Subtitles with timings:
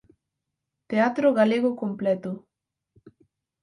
[0.89, 2.31] Teatro galego completo.